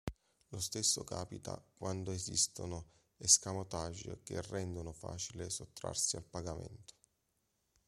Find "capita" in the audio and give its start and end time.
1.03-1.63